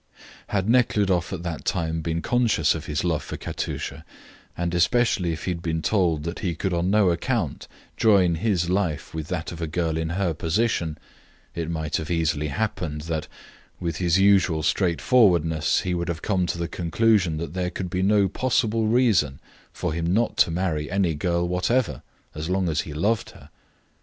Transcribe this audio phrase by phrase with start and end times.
[0.47, 4.03] Had Nekhludoff at that time been conscious of his love for Katusha,
[4.57, 8.67] and especially if he had been told that he could on no account join his
[8.67, 10.97] life with that of a girl in her position,
[11.53, 13.27] it might have easily happened that,
[13.79, 17.91] with his usual straight forwardness, he would have come to the conclusion that there could
[17.91, 19.39] be no possible reason
[19.71, 22.01] for him not to marry any girl whatever,
[22.33, 23.51] as long as he loved her.